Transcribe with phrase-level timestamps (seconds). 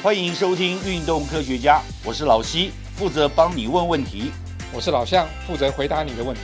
[0.00, 4.30] 欢迎收听《运动科学家》，我是老西，负责帮你问问题。
[4.72, 6.42] 我是老向，负责回答你的问题。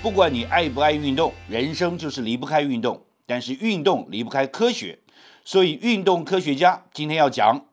[0.00, 4.98] 不管你爱不爱运动，人生就是离不开运动，但是运动离不开科学，
[5.44, 7.66] 所以运动科学家今天要讲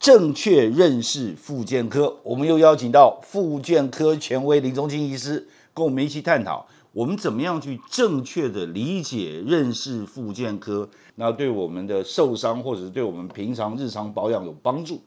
[0.00, 2.18] 正确认识复健科。
[2.24, 15.02] 我们又邀请到复健科权威林宗清医师，跟我们一起探讨我们怎么样去正确的理解认识复健科，那对我们的受伤或者是对我们平常日常保养有帮助。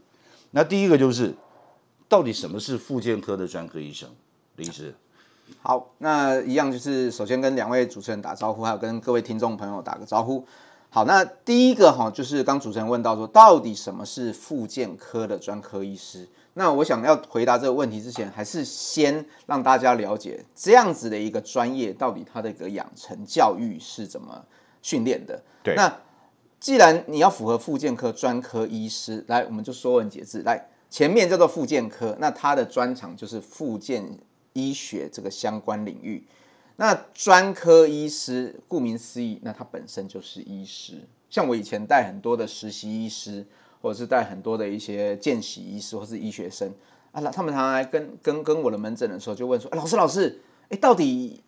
[0.52, 1.34] 那第一个就是，
[2.09, 4.09] 到底什么是复健科的专科医生？
[4.58, 4.94] 林医师。
[5.62, 10.45] 好，那一样就是首先跟两位主持人打招呼，还有跟各位听众朋友打个招呼。
[10.98, 16.28] 好，那第一个哈，就是刚主持人问到说，到底什么是复健科的专科医师？
[16.56, 24.44] 那我想要回答这个问题之前，还是先让大家了解这样子的一个专业，到底它的一个养成教育是怎么
[24.82, 25.40] 训练的。
[25.62, 26.00] 对那
[26.60, 34.17] 既然你要符合复健科专科医师，来，我们就说文解字，来，前面叫做复健科，那它的专长就是复健
[34.54, 36.26] 医学这个相关领域。
[36.78, 40.94] 那专科医师，顾名思义，那他本身就是医师。
[41.30, 43.45] 像我以前带很多的实习医师，
[43.81, 46.72] 或者是带很多的一些见习医师或是医学生
[47.11, 50.39] 啊，那他们常常来跟跟跟我的门诊的时候，就问说：“哎，老师，老师，
[50.70, 51.44] 哎，到底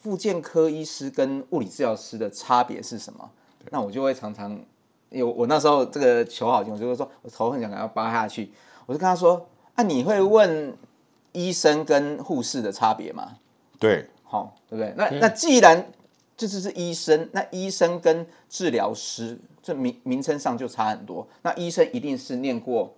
[0.00, 3.30] 复健科医师跟物理治疗师的差别是什么？”
[3.70, 4.50] 那我就会常常，
[5.10, 8.50] 因为我那时候这个求好心，我就会说，我头很想给他扒下去，
[8.86, 10.76] 我就跟他说：“啊，你会问
[11.32, 13.36] 医生跟护士的差别吗？”
[13.78, 14.94] 对，好，对不对？
[14.96, 15.92] 那那既然
[16.38, 21.28] 这只是医生，那医生跟治疗师这名名称上就差很多。
[21.42, 22.94] 那医生一定是念过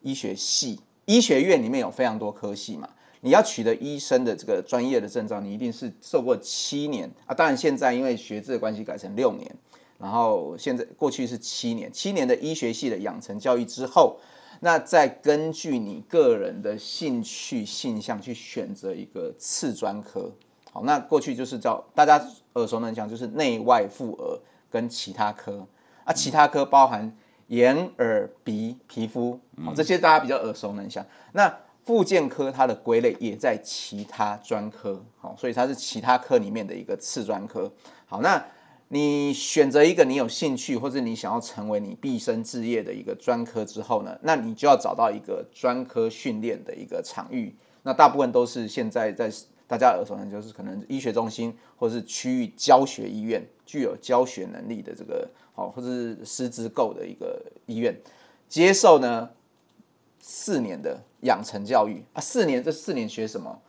[0.00, 2.88] 医学系，医学院里面有非常多科系嘛。
[3.20, 7.34] 你要取得医生的这个专业的证照，你一定是受过七年啊。
[7.34, 9.54] 当然现在因为学制的关系改成六年，
[9.98, 14.18] 然后现在过去是七年，七年的医学系的养成教育之后，
[14.60, 20.32] 那再根据你个人的兴趣性向去选择一个次专科。
[20.84, 22.20] 那过去就是叫大家
[22.54, 24.40] 耳熟能详，就是内外妇儿
[24.70, 25.66] 跟其他科
[26.04, 27.16] 啊，其他科包含
[27.48, 31.04] 眼耳鼻皮肤，好，这些大家比较耳熟能详。
[31.32, 37.72] 那复健科它的归类也在其他专科，好，所以它是其他科里面的一个次专科。
[38.04, 38.44] 好，那
[38.88, 47.56] 你选择一个你有兴趣或者你想要成为你毕生志业的一个专科之后呢，那你就要找到一个专科训练的一个场域。
[47.82, 49.30] 那大部分都是现在在
[49.68, 57.94] 大家耳熟能，就是可能医学中心或是区域教学医院，具有教学能力的这个好，或者是师资够的一个医院，
[58.48, 59.30] 接受呢
[60.18, 62.02] 四年的养成教育。
[62.14, 63.60] 啊，四年这四年学什么？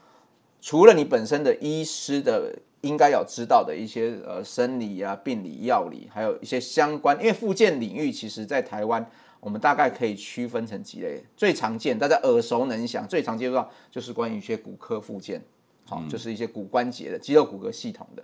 [0.62, 9.06] 除了你本身的医师的应该要知道的一些呃生理啊、病理、药理，还有一些相关，因为附件领域其实在台湾，
[9.42, 15.42] 我们大概可以区分成几类，最常见大家耳熟能详、最常接触到就是关于一些骨科附件，
[15.86, 18.24] 好，就是一些骨关节的肌肉骨骼系统的。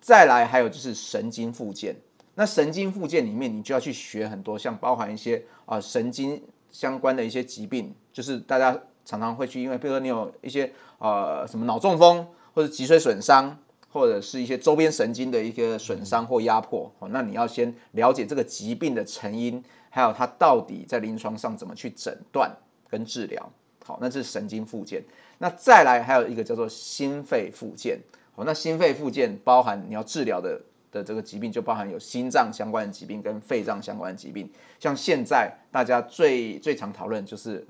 [0.00, 1.96] 再来还有就是神经附件，
[2.34, 13.56] 那神经附件里面你就要去学很多，像包含一些啊、神经相关的一些疾病，就是大家常常会去，因为比如说你有一些呃什么脑中风或者脊髓损伤，
[13.88, 22.54] 或者是一些周边神经的一个损伤或压迫，哦，那你要先了解这个疾病的成因，还有它到底在临床上怎么去诊断
[22.90, 23.50] 跟治疗。
[23.86, 25.02] 好，那这是神经附件。
[25.38, 27.98] 那再来还有一个叫做心肺附件。
[28.36, 34.50] 好，那心肺附件包含你要治疗的的这个疾病，就包含有心脏相关的疾病跟肺脏相关的疾病。
[34.78, 37.66] 像现在大家最最常讨论就是，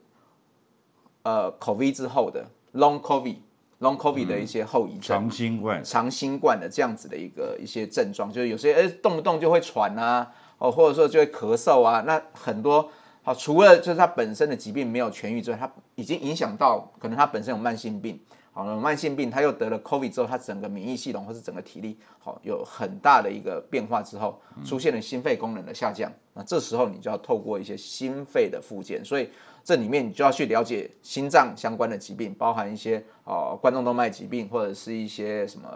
[1.22, 3.36] 呃，COVID 之后的 Long COVID、
[3.80, 5.00] Long COVID 的一些后遗症。
[5.02, 5.84] 长新冠。
[5.84, 12.90] 长新冠的这样子的一个一些症状，就是有些哎动不动就会喘啊，哦或者说就会咳嗽啊，那很多
[13.24, 18.20] 好除了就是他本身的疾病没有痊愈之外，他已经影响到可能他本身有慢性病，
[18.52, 29.28] 好有慢性病他又得了 COVID 之后，他整个免疫系统或是整个体力好有很大的一个变化之后，出现了心肺功能的下降，那这时候你就要透过一些心肺的附件，所以。
[29.66, 35.70] 这里面你就要去了解心脏相关的疾病，包含一些呃冠状动脉疾病，或者是一些什么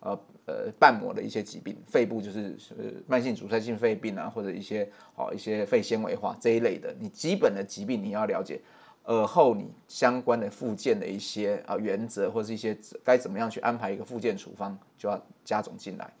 [0.00, 0.14] 呃
[0.46, 8.60] 呃瓣膜的一些疾病，肺部就是呃慢性阻塞性肺病啊，或者一些哦一些肺纤维化这一类的，你基本的疾病你要了解，
[9.04, 16.12] 耳后你相关的附件的一些啊原则，或者是一些该怎么样去安排一个附件处方，就要加总进来。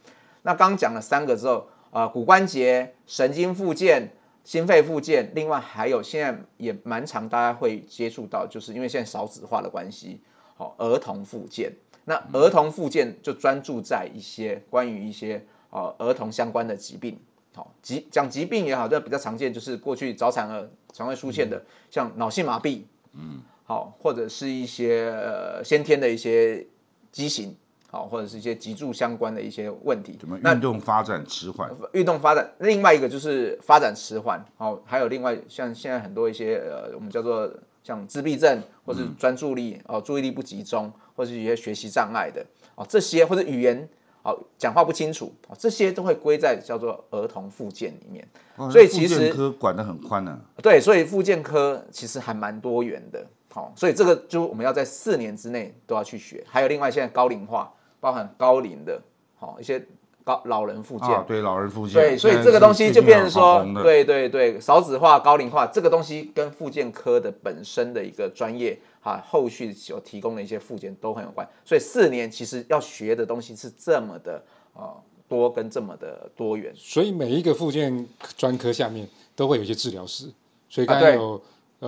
[0.42, 4.10] 那刚讲了三个之后，啊骨关节、神经附件。
[4.44, 10.20] 心肺附件，另外还有现在也蛮常大家会接触到，就是因为现在少子化的关系，
[10.54, 11.72] 好儿童附件。
[12.06, 17.18] 那儿童附件就专注在一些关于一些呃儿童相关的疾病，
[17.54, 22.82] 好疾讲疾病也好，这比较常见就是过去早产儿常会出现的，像脑性麻痹，
[23.14, 26.66] 嗯，好，或者是一些呃先天的一些
[27.10, 27.56] 畸形，
[27.90, 30.18] 好，或者是一些脊柱相关的一些问题。
[30.20, 31.74] 怎么运动发展迟缓？
[31.92, 37.50] 运动发展，另外一个就是发展迟缓，好，还有另外像现在很多一些呃，我们叫做
[37.84, 42.44] 像自闭症，或是专注力哦、注意力不集中，或是一些学习障碍的
[42.74, 43.86] 哦，这些或者语言
[44.22, 48.26] 哦讲话不清楚哦，这些都会归在叫做儿童附件里面。
[48.72, 50.40] 所以其实科管得很宽呢。
[50.62, 53.24] 对，所以附件科其实还蛮多元的。
[53.52, 56.42] 好，所以这个就我们要在四年之内都要去学。
[56.48, 59.00] 还有另外现在高龄化，包含高龄的，
[59.36, 59.86] 好一些
[60.24, 68.78] 高老人附件，对老人附件，对，所以这个东西就变成说，对对对，少子化、高龄化这个东西跟附件科的本身的一个专业。
[69.04, 74.42] 啊，后续所提供的一些附件都很有关，所以四年其实要学的东西是这么的
[74.72, 74.96] 啊
[75.28, 76.72] 多跟这么的多元。
[76.74, 79.06] 所以每一个附件专科下面
[79.36, 80.32] 都会有一些治疗师，
[80.70, 81.38] 所以刚才有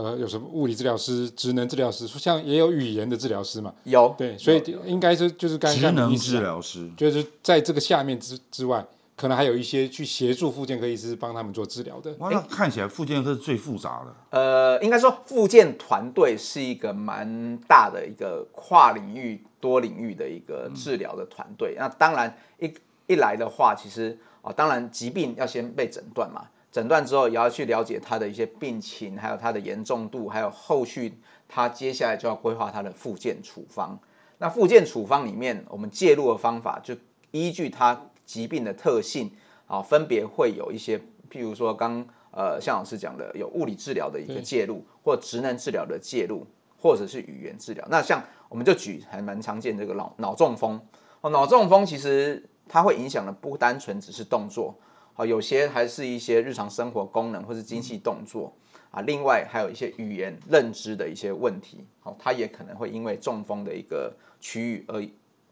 [0.03, 3.73] 呃有什么物理治疗师、职能治疗师，像也有语言的治疗师嘛？
[3.85, 8.87] 有对，所以应该是就是刚才职能治疗师，就是在这个下面之之外。
[9.19, 12.15] 可能还有一些去协助复健科医师帮他们做治疗的。
[12.19, 14.39] 哇，那看起来复健科是最复杂的。
[14.39, 21.77] 呃，应该说复健团队是一个蛮大的一个跨领域、多领域的一个治疗的团队。
[21.79, 22.71] 那当然一
[23.07, 31.19] 一来的话，其实啊，当然疾病要先被诊断嘛，诊断之后也要去了解他的一些病情，还有他的严重度，还有后续
[31.49, 33.99] 他接下来就要规划他的复健处方。
[34.37, 36.95] 那复健处方里面，我们介入的方法就
[37.31, 37.99] 依据他。
[38.27, 39.31] 疾病的特性
[39.69, 40.99] 啊，分别会有一些，
[41.31, 46.45] 譬如说刚呃向老师讲的，有物理治疗的一个介入，或职能治疗的介入，
[46.77, 47.87] 或者是语言治疗。
[47.89, 50.81] 那像我们就举还蛮常见这个脑脑中风
[51.21, 54.75] 哦，脑中风其实它会影响的不单纯只是动作，
[55.17, 58.53] 好有些还是一些日常生活功能或是精细动作
[58.91, 65.03] 啊，另外还有一些语言认知的一些问题，好，它也可能会因为中风的一个区域而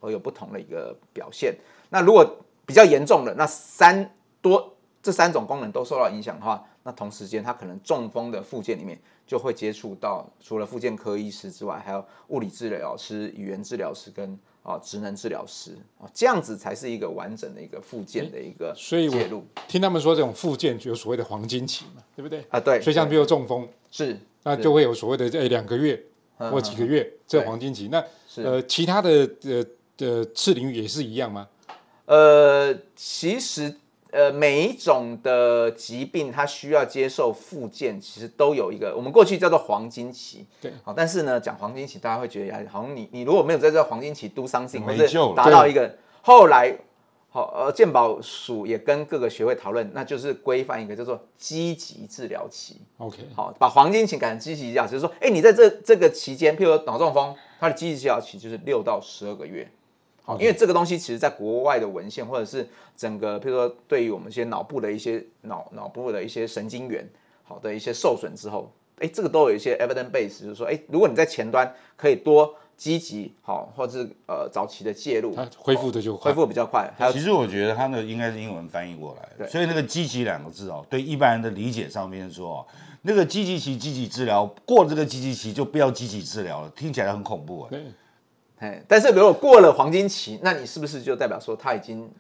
[0.00, 1.56] 而有不同的一个表现。
[1.88, 2.25] 那如果
[2.66, 19.44] 比较严重的那三多这三种功能都受到影响的话，那同时间他可能中风的附件里面就会接触到除了附件科医师之外，还有物理治疗师、语言治疗师跟啊职能治疗师哦，这样子才是一个完整的一个复健的一个介入。
[19.69, 22.43] 听他们说这种复健就有所谓的黄金期嘛，对不对？
[22.49, 22.81] 啊，对。
[22.81, 26.02] 所以像比如中风是，那就会有所谓的这两个月
[26.38, 27.88] 或几个月这黄金期。
[27.88, 28.05] 那
[28.43, 29.64] 呃其他的呃
[29.96, 31.46] 的次领域也是一样吗？
[32.06, 33.75] 呃，其实
[34.14, 40.46] 呃，每一种的疾病，它需要接受复健，其实都有一个我们过去叫做黄金期。
[40.61, 46.78] 对，好，但是呢，讲黄金期，大家会觉得好像你你如果没有在这黄金期 do something，或者达到一个后来，
[47.28, 52.81] 好呃，健保署也跟各个学会讨论，那就是规范一个叫做积极治疗期。
[52.99, 59.69] OK，好，把黄金期改成积极治疗，就是说，哎，你在这这个期间，譬如脑中风，它的积极治疗期就是六到十二个月。
[60.26, 62.67] 好，因为这个东西其实在国外的文献，或者是
[62.97, 67.06] 整个，譬如说对于我们一些脑部的一些脑脑部的一些神经元，
[67.43, 76.91] 好的一些受损之后，哎，这个都有一些 evidence base，就是说，哎，如果你在前端可以多积极，好，或者是呃早期的介入，它恢复的就恢复比较快。
[77.12, 82.66] 其实我觉得它的应该是英文翻译过来，所以那个积极两个字哦，对一般人的理解上面说，
[83.02, 87.71] 那个积极期积极治疗过这个积极期就不要积极治疗了，听起来很恐怖啊。
[88.64, 92.11] 哎，但是如果过了黄金期，那你是不是就代表说他已经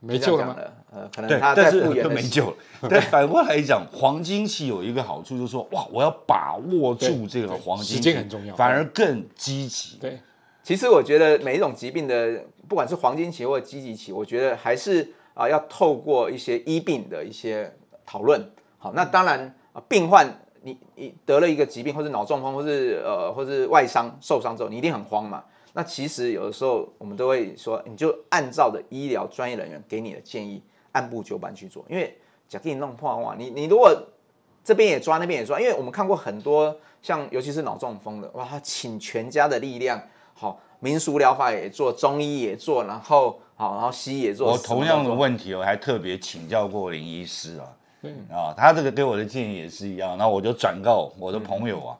[0.00, 0.72] 没救了？
[0.92, 2.56] 呃，可能他在复原就没救了。
[2.88, 9.96] 对， 反过来讲，黄金期有一个好处，就是说，哇，我要把握住这个黄金期，很重要，反而更积极。
[9.98, 10.18] 对，
[10.62, 17.74] 其实我觉得每一种疾病的，不管是黄金期或者积极期，我觉得还是啊，要透过一些医病的一些
[18.04, 18.38] 讨论。
[18.76, 25.42] 好，那当然啊，病患你你得了一个疾病，或是脑中风，或是呃，或是外伤受伤之后，你一定很慌嘛。
[25.76, 31.84] 那其实有的时候我们都会说，你就按照的医疗专业人员给你的建议，按部就班去做。
[31.86, 32.16] 因为
[32.48, 33.94] 假给你弄破话，你你如果
[34.64, 40.00] 这边也抓，那边也抓，因为我们看过很多像尤其是脑中风的，哇，他请全家的力量，
[40.32, 44.52] 好民俗疗法也做，中医也做，然后好，然后西医也做。
[44.52, 47.68] 我同样的问题，我还特别请教过林医师啊，
[48.32, 51.98] 啊，他这个给我的建议也是一样，那我就转告我的朋友啊。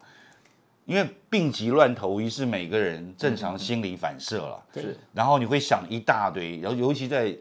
[0.87, 4.97] 因为病急乱投医是每个人正常心理反射了，是。
[5.13, 7.37] 然后你会想一大堆，然后尤其在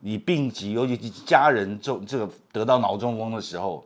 [0.00, 3.84] 你病急，尤其家人中这个得到脑中风的时候，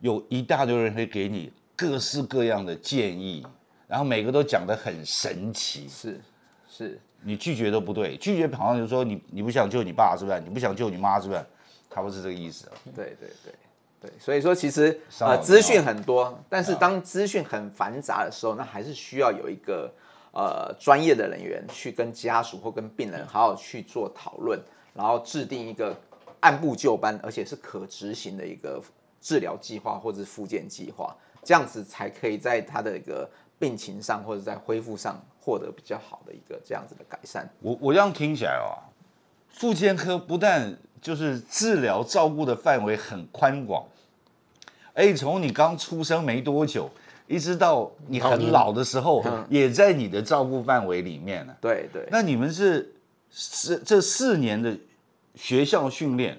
[0.00, 3.46] 有一大堆人会给你各式各样的建议，
[3.86, 6.20] 然后每个都讲得很神奇，是
[6.68, 7.00] 是。
[7.24, 10.40] 你拒绝都不对，拒绝好像就说你你不想救你爸是不是？
[10.40, 11.44] 你不想救你妈是不是？
[11.88, 12.68] 他不是这个意思。
[12.94, 13.54] 对对对
[14.02, 19.88] 对，所以说其实上网呃资讯很多，但是当资讯很繁杂的时候，那还是需要有一个
[20.32, 24.60] 呃专业的人员去跟家属或跟病人好好去做讨论，
[24.92, 25.96] 然后制定一个
[26.40, 28.82] 按部就班，而且是可执行的一个
[29.20, 37.48] 治疗计划或者是复健计划，这样子才可以在他的一个病情上或者在恢复上获得比较好的一个这样子的改善。
[37.60, 38.82] 我我这样听起来哦，
[39.48, 43.84] 复健科不但就是治疗照顾的范围很宽广，
[44.94, 46.88] 哎，从你刚出生没多久，
[47.26, 51.54] 一直到你很老的时候，也在你的照顾范围里面呢。
[51.60, 52.94] 对对，那你们是
[53.32, 54.72] 是这四年的
[55.34, 56.38] 学校训练，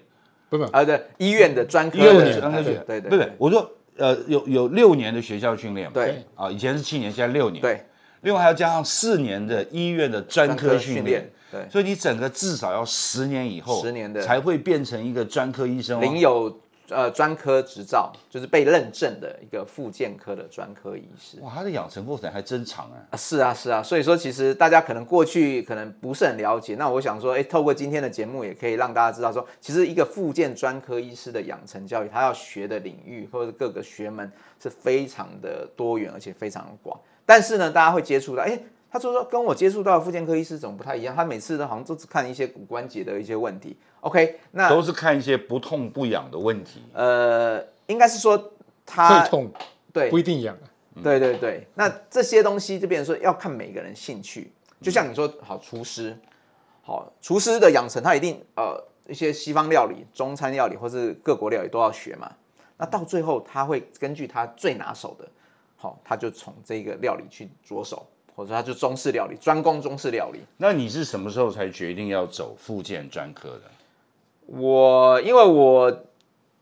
[0.49, 5.93] 不不，啊对，医院的专科六的年专科学对对不是我说呃有有六年的学校训练嘛？
[5.93, 7.85] 对啊，以前是七年，现在六年。，对
[8.23, 11.31] 另外还要加上四年的医院的专科训练。
[11.51, 16.01] 对所以你整个至少要十年以后，10年的才会变成一个专科医生、哦。
[16.01, 21.37] 领有呃专科执照，就是被认证的一个复健科的专科医师。
[21.41, 22.97] 哇，他的养成过程还真长啊！
[23.11, 36.99] 啊，是啊，是啊，所以说其实大家可能过去可能不是很了解，那我想说，哎，透过今天的节目，也可以让大家知道说，其实一个复健专科医师的养成教育，他要学的领域或者各个学门是非常的多元，而且非常的广。
[37.25, 38.59] 但是呢，大家会接触到，哎，
[38.91, 41.15] 他说说跟我接触到的复健科医师怎么不太一样？
[41.15, 43.77] 他每次都好像都只看一些骨关节的一些问题。
[44.01, 46.83] OK，那都是看一些不痛不痒的问题。
[46.93, 48.51] 呃，应该是说
[48.85, 49.51] 他会痛
[49.93, 50.67] 对不一定痒啊。
[51.01, 56.15] 对对对，那这些东西就变成说要看每个人兴趣，就像你说，好厨师，
[56.83, 62.31] 好厨师的养成，他一定呃一些西方料理、中餐料理或是各国料理都要学嘛。
[62.77, 65.27] 那到最后，他会根据他最拿手的，
[65.83, 70.39] 好，他就从这个料理去着手，或者说他就中式料理，专攻中式料理。
[70.55, 73.63] 那你是什么时候才决定要走复健专科的？
[74.45, 76.05] 我因为我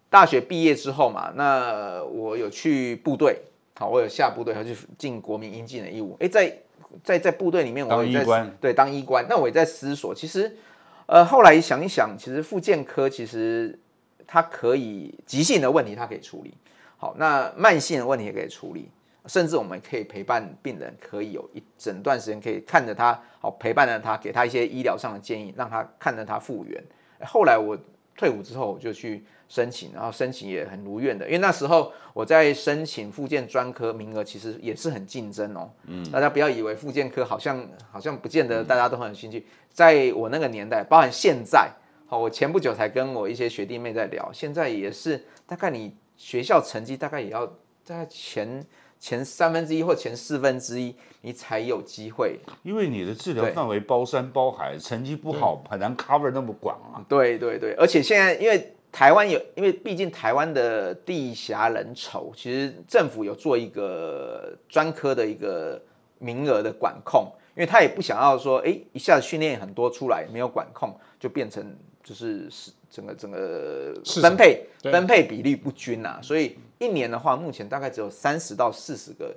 [0.10, 3.42] 大学毕业之后嘛，那我有去部队，
[3.76, 6.18] 好，我有下部队，还去尽国民应尽的义务。
[6.20, 6.58] 哎，在
[7.04, 9.24] 在在部队里面，我当也在医官对当医官。
[9.30, 10.58] 那我也在思索，其实
[11.06, 13.78] 呃后来想一想，其实复健科其实
[14.26, 16.56] 它可以急性的问题它可以处理，
[16.98, 18.90] 好，那慢性的问题也可以处理。
[19.26, 26.84] 甚至我们可以陪伴病人，可以有一整段时间可以看着他，好陪伴着他，给他一些医疗上的建议，让他看着他复原。
[27.24, 27.78] 后来我
[28.18, 35.72] 退伍之后，我就去申请，然后申请也很如愿的，因为那时候我在申请复健专科名额，其实也是很竞争哦。
[35.86, 41.72] 嗯，大家不要以为复健科好像好像不见得大家都很有兴趣，在我那个年代，包含现在，
[42.08, 47.46] 好，我前不久才跟我一些学弟妹在聊，现在也是大概你学校成绩大概也要
[47.86, 48.66] 大概前
[49.02, 52.40] 前三分之一或前四分之一，你才有机会。
[52.62, 57.04] 因为你的治疗范围包山包海，成绩不好很难 cover 那么广啊。
[57.10, 65.82] 对对对，而且现在因为台湾有，因为毕竟台湾的地狭人稠，其实政府有做一个专科的一个
[66.20, 79.36] 名额的管控，因为他也不想要说，哎，一下子训练很多出来没有管控，就变成就是是整个整个分配分配比例不均啊，所以一年的话，目前大概只有三十到四十个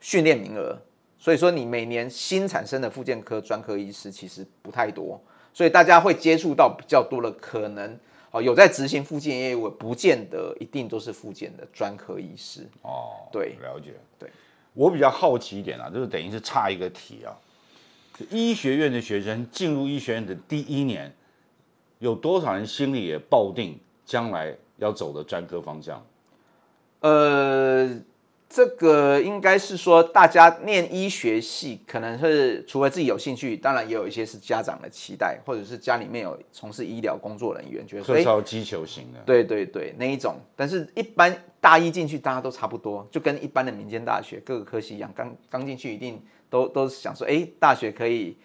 [0.00, 0.78] 训练名额，
[1.18, 5.20] 所以说你每年新产生的附件科专科医师其实不太多，
[5.52, 7.98] 所以大家会接触到比较多的可能，
[8.30, 12.66] 哦，有在执行附件业务，不见得一定都是附件的专科医师。
[12.82, 13.94] 哦，对了解。
[14.18, 14.30] 对，
[14.74, 17.34] 我比较好奇一点啊，就是等于是差一个题啊。
[18.30, 21.14] 医学院的学生进入医学院的第一年，
[21.98, 26.04] 有多少人心里也抱定将来要走的专科方向？
[27.00, 28.00] 呃，
[28.48, 40.36] 这个应该是说，大家念医学系，可能是除了自己有兴趣，当然也有一些是家长的期待，或者是家里面有从事医疗工作人员，觉得特招击球型的，对对对，那一种。
[40.56, 48.36] 但是，一般大一进去，大家都差不多，就跟一般的民间大学各个科系一样，刚刚进去一定都都是想说，哎，大学可以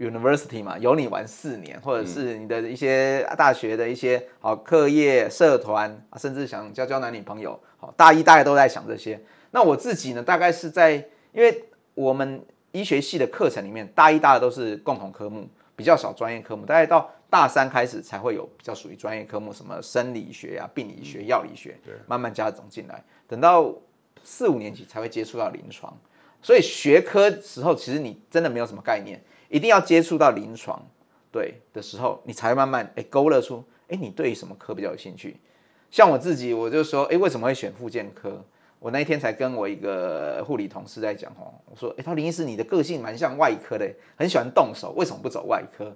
[0.00, 9.20] university 嘛，有你玩四年，或者是你的一些大学的一些好课业、社团啊，甚至想交交男女朋友，好，大一大概都在想这些。
[9.50, 10.92] 那我自己呢，大概是在，
[11.32, 11.64] 因为
[11.94, 12.42] 我们
[12.72, 23.04] 医学系的课程里面，大一、大二都是共同科目，比较少专业科目，大概到大三开始才会有比较属于专业科目，什么生理学啊、病理学、药理学，慢慢加总进来。
[23.28, 23.70] 等到
[24.24, 25.94] 四五年级才会接触到临床，
[26.40, 30.80] 所以学科时候其实你真的没有什么概念，一定要接触到临床
[31.30, 35.36] 对的时候，你才慢慢哎勾勒出哎你对于什么科比较有兴趣。
[35.90, 38.42] 像我自己，我就说哎为什么会选复健科？
[38.78, 45.94] 我那一天才跟我一个护理同事在讲哦，我说哎他林医师你的个性蛮像外科的， 很喜欢动手，为什么不走外科？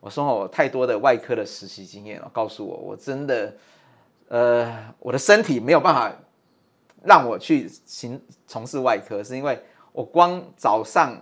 [0.00, 3.54] 我说我太多的外科的实习经验了，告诉我我真的，
[4.28, 6.12] 呃，我的身体没有办法
[7.04, 9.58] 让我去行从事外科，是因为
[9.92, 11.16] 我光早上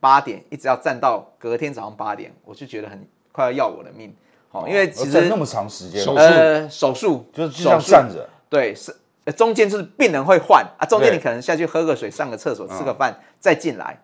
[0.00, 4.12] 八点一直要站到隔天早上八点，我就觉得很快要要我的命。
[4.48, 7.30] 好，因为其实那么长时间，呃，手术。
[7.32, 8.92] 就是就像站着，对，是
[9.36, 14.02] 中间就是病人会换啊，中间你可能下去喝个水、上个厕所、吃个饭再进来，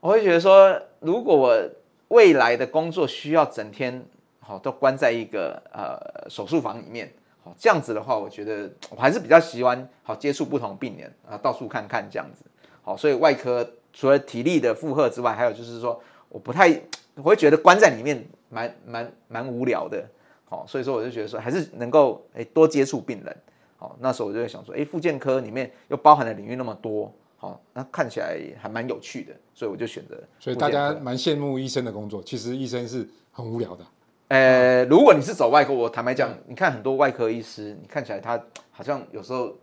[0.00, 1.56] 我会觉得说，如果我
[2.08, 4.04] 未来的工作需要整天
[4.40, 7.10] 好都关在一个呃手术房里面，
[7.42, 12.44] 好这样子的话，我觉得我还是比较喜欢好接触不同病人啊，到处看看这样子。
[12.82, 16.68] 好，所以外科除了体力的负荷之外，还有就是说，我不太
[17.14, 20.04] 我会觉得关在里面蛮蛮蛮无聊的。
[20.44, 23.36] 好，所以说我就觉得说，还是能够诶多接触病人。
[23.76, 27.12] 好，那时候我就在想说，诶，复健科里面又包含的领域那么多。
[27.36, 30.22] 好，那看起来还蛮有趣的，所以我就选择。
[30.38, 33.86] 所以大家蛮羡慕医生的工作，其实医生是很无聊的。
[34.28, 38.38] 呃，如果你是走外科，我坦白讲，你看很多外科医师，你看起来他
[38.70, 39.56] 好像有时候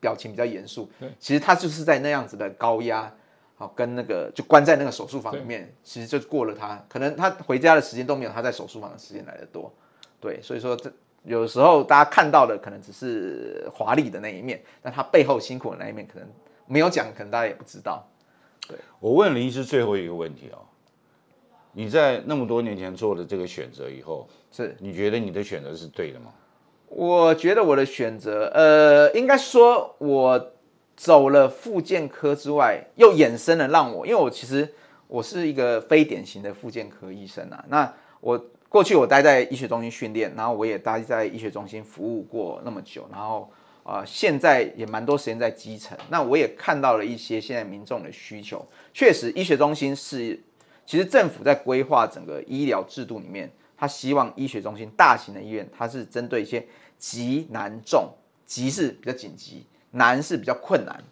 [0.00, 0.90] 表情比较严肃，
[1.20, 3.14] 其实他就是在那样子的高压，
[3.58, 9.70] 好跟那个就关在那个手术房里面，其实就过了他，可能他回家的时间都没有他在手术房的时间来的多。
[10.20, 10.90] 对，所以说这
[11.24, 16.26] 有时候大家看到的可能只是华丽的那一面，但他背后辛苦的那一面可能。
[16.70, 18.06] 没有讲，可能大家也不知道。
[18.68, 20.60] 对我问林医师最后一个问题哦，
[21.72, 26.26] 你在那么多年前做了这个选择以后，是你觉得你的选择是对的吗？
[26.88, 30.52] 我觉得我的选择，呃，应该说我
[30.98, 34.74] 走了复健科之外，又衍生了让我，因为我其实
[35.06, 37.64] 我是一个非典型的复健科医生啊。
[37.68, 37.90] 那
[38.20, 38.36] 我
[38.68, 43.50] 过去我待在医学中心训练，然后我也待在医学中心服务过那么久，然后。
[43.84, 48.62] 啊，现在也蛮多时间在基层，那我也看到了一些现在民众的需求。
[48.92, 50.38] 确实，医学中心是，
[50.84, 56.62] 其实政府在规划整个医疗制度里面，他希望医学中心大型的医院，它是针对一些
[56.98, 58.10] 急难重，
[58.44, 61.02] 急是比较紧急，难是比较困难，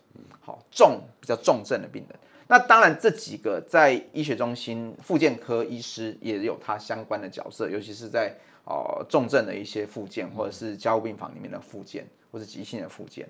[0.40, 2.18] 好重比较重症的病人。
[2.48, 12.06] 那当然，这几个在医学中心复健科医师也有他相关的角色，尤其是在哦重症的一些复健，或者是加护病房里面的复健。
[12.32, 13.26] 或是急性的复健，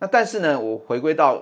[0.00, 1.38] 那但是呢，我回归到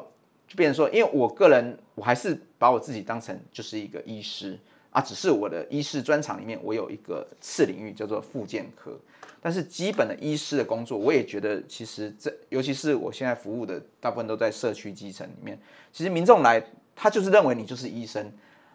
[0.47, 4.57] 就变成说，因为我个人我还是把我自己当成就是一个医师
[4.99, 8.99] 啊，只是我的医师专长里面我有一个次领域叫做复健科，
[9.41, 15.57] 但是基本的医师的工作，我也觉得其实这尤其是我现在服务的大部分都在社区基层里面，
[15.93, 16.61] 其实民众来
[16.97, 18.33] 他就是认为你就是医生，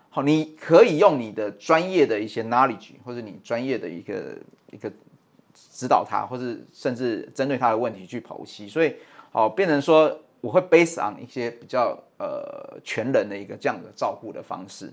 [0.09, 4.37] 好，你可以用你的专业的一些 knowledge 或者你专业的一个
[4.71, 4.91] 一个。
[5.71, 8.95] 指导他，或是甚至针对他的问题去剖析，所以
[9.31, 14.91] 好变成说，我会 base on 一些比较呃全人的一个这样的照顾的方式。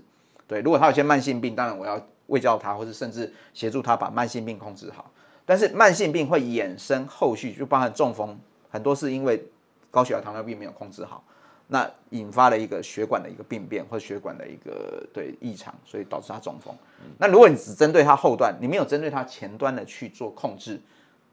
[0.51, 5.09] 对，如果他有些慢性病，当然我要喂教他，或是甚至协助他把慢性病控制好。
[5.45, 8.37] 但是慢性病会衍生后续，就包含中风，
[8.69, 9.41] 很多是因为
[9.89, 11.23] 高血压、糖尿病没有控制好。
[11.67, 16.75] 那引发了一个血管的一个病变，或血管的一个对异常，所以导致他中风。
[17.17, 20.77] 那如果你只针对他后段，你没有针对他前端的去做控制，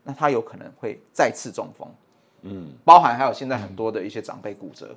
[0.05, 1.89] 那他有可能会再次中风。
[2.43, 4.95] 嗯，包含还有现在很多的一些长辈骨折，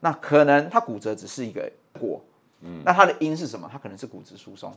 [0.00, 1.70] 那可能他骨折只是一个
[2.00, 2.20] 果，
[2.60, 3.68] 嗯，那它的因是什么？
[3.70, 4.72] 它可能是骨质疏松。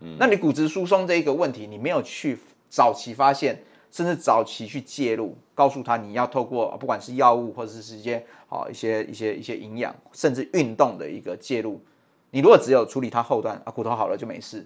[0.00, 2.38] 嗯，那你骨质疏松这一个问题，你没有去
[2.68, 3.62] 早期发现。
[3.92, 11.82] 甚至早期去介入，告诉他你要透过不管是药物或者是一些好一些一些一些营养，甚至运动的一个介入。
[12.30, 14.64] 你如果只有处理他后段啊骨头好了就没事，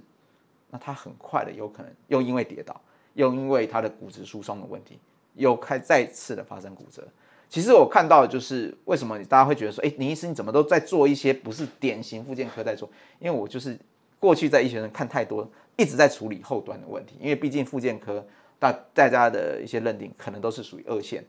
[0.69, 2.79] 那他很快的有可能又因为跌倒，
[3.15, 4.99] 又因为他的骨质疏松的问题，
[5.37, 7.09] 又开再次的发生骨折。
[7.49, 12.91] 其实我看到的就是为什么大家会觉得说，哎，林医师你怎么都在做一些不是典型附件科在做？
[13.19, 13.79] 因为我就是
[14.19, 18.25] 过去在医学生看太多，一直在处理后端的问题，因为毕竟附件科。
[18.57, 21.23] 大大家的一些认定可能都是属于二线，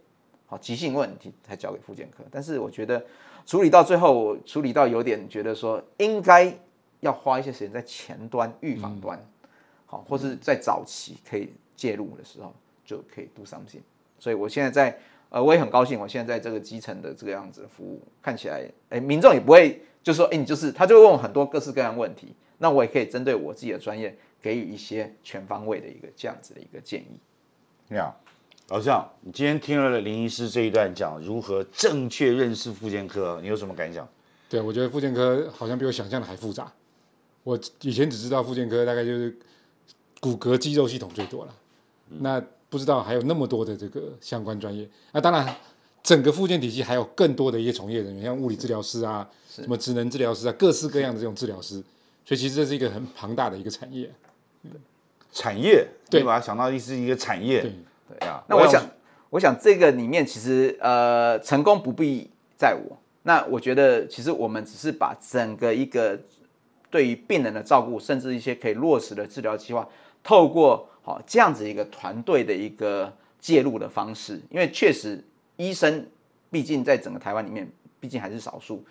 [0.45, 2.23] 好急性问题才交给附件科。
[2.31, 3.03] 但是我觉得
[3.45, 6.55] 处理到最后，我处理到有点觉得说应该
[7.01, 9.19] 要花一些时间在前端预防端，
[9.85, 12.53] 好，或是在早期可以介入的时候
[12.85, 13.81] 就可以 do something。
[14.17, 14.97] 所以我现在在
[15.35, 24.17] 呃，我也很高兴，我现在在这个基层的这个样子的服务，看起来哎，民众也不会就说哎，你就是他就会问我很多各式各样问题，那我也可以针对我自己的专业。
[24.41, 27.19] 给予一些全方位的一个这样子的一个建议。
[27.87, 28.15] 你好，
[28.67, 34.07] 老向，你今天听了林医师这一段讲如何正确认识妇健科，你有什么感想？
[34.47, 36.71] 对，我觉得妇健科好像比我想象的还复杂。
[37.41, 39.35] 我以前只知道妇健科大概就是
[40.19, 41.55] 骨骼肌肉系统最多了，
[42.07, 42.39] 那
[42.75, 44.85] 不知道还有那么多的这个相关专业。
[45.13, 45.55] 那当然，
[46.03, 51.81] 整个附件体系还有更多的一些从业人员，像物理治疗师啊，什么职能治疗师啊，各式各样的这种治疗师。
[52.25, 54.11] 所以其实这是一个很庞大的一个产业。
[55.31, 57.71] 产业，对你把它想到是一个产业，对，
[58.19, 58.43] 对啊。
[58.49, 58.85] 那我想，
[59.29, 62.97] 我想这个里面其实呃，成功不必在我。
[63.23, 66.19] 那我觉得，其实我们只是把整个一个
[66.91, 69.87] 对于病人的照顾，甚至一些可以落实的治疗计划，
[70.25, 75.23] 透过好、这样子一个团队的一个介入的方式，因为确实
[75.55, 76.05] 医生
[76.51, 77.65] 毕竟在整个台湾里面，
[78.01, 78.83] 毕竟还是少数，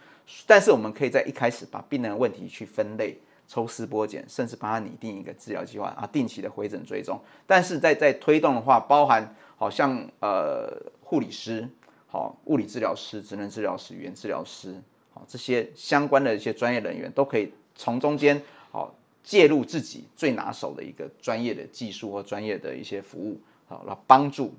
[0.46, 3.18] 但是我们可以在一开始把病人的问题去分类。
[3.46, 7.20] 抽丝剥茧，甚至帮他拟定一个治疗计划啊，定期的回诊追踪。
[7.46, 11.68] 但是在在推动的话，包含好像呃护理师、
[12.06, 14.74] 好物理治疗师、职能治疗师、语言治疗师，
[15.12, 18.94] 好这些相关的一些专业人员，都可以从中间好
[19.24, 24.54] 介入自己最拿手的一个专业的技术或专业的一些服务，好来帮助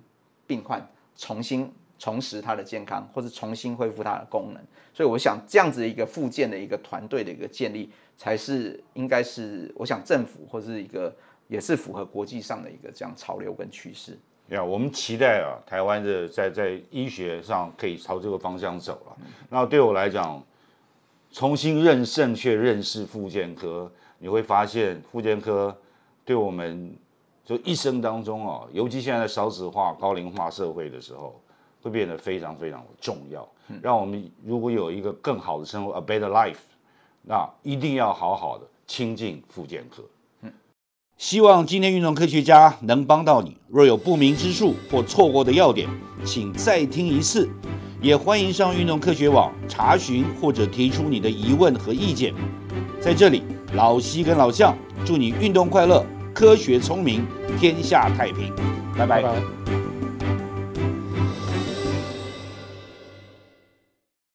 [0.45, 4.61] 病患重新重拾他的健康，或是重新恢复他的功能。
[4.93, 7.89] 所以我想这样子一个复健的一个团队的一个建立。
[8.17, 11.13] 才是应该是，我想政府或是一个
[11.49, 14.17] 也是符合国际上的一个这样潮流跟趋势。
[14.51, 19.17] 呀，我们期待啊，台湾的在在医学上可以朝这个方向走了。
[19.49, 20.41] 那对我来讲，
[21.35, 25.75] 重新认正确认识复健科，你会发现复健科
[26.23, 26.95] 对我们
[27.43, 31.37] 就一生当中啊，尤其现在少子化、高龄化社会的时候，
[31.81, 33.45] 会变得非常非常的重要。
[33.81, 36.55] 让我们如果有一个更好的生活，a better life。
[37.23, 40.01] 那一定要好好的亲近复健科。
[41.17, 43.57] 希望今天运动科学家能帮到你。
[43.67, 45.89] 若有不明之处或错过的要点，
[46.23, 47.49] 请再听一次。
[48.05, 52.31] 也欢迎上运动科学网查询或者提出你的疑问和意见。
[53.01, 53.41] 在这里，
[53.73, 57.25] 老西跟老向祝你运动快乐，科学聪明，
[57.59, 58.53] 天下太平。
[58.95, 59.23] 拜拜。
[59.23, 59.54] 拜拜